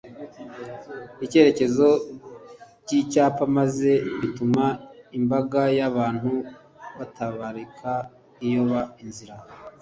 icyerekezo 1.25 1.87
cyicyapa 2.85 3.43
maze 3.57 3.91
bituma 4.21 4.65
imbaga 5.17 5.61
yabantu 5.79 6.31
batabarika 6.97 7.91
iyoba 8.45 8.79
inzira 9.03 9.35